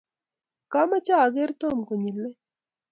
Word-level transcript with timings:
kamoche 0.71 1.13
ager 1.23 1.49
Tom 1.61 1.77
konyilei. 1.87 2.35